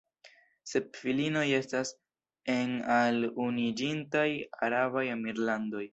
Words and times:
Sep 0.69 0.87
filioj 1.01 1.43
estas 1.57 1.91
en 2.55 2.73
al 2.97 3.21
Unuiĝintaj 3.47 4.27
Arabaj 4.69 5.09
Emirlandoj. 5.19 5.89